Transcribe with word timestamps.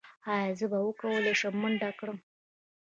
ایا 0.35 0.51
زه 0.59 0.65
به 0.71 0.79
وکولی 0.87 1.33
شم 1.39 1.53
منډه 1.61 1.89
کړم؟ 1.99 2.17